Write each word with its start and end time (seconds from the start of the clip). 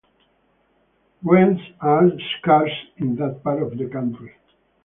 Wrens 1.21 1.59
are 1.79 2.09
scarce 2.39 2.71
in 2.97 3.17
that 3.17 3.43
part 3.43 3.61
of 3.61 3.77
the 3.77 3.85
country. 3.85 4.35